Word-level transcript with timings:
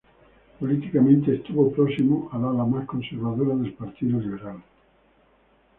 Políticamente, 0.59 1.35
estuvo 1.35 1.71
próximo 1.71 2.27
al 2.33 2.43
ala 2.43 2.65
más 2.65 2.87
conservadora 2.87 3.55
del 3.55 3.71
Partido 3.75 4.19
Liberal. 4.19 4.59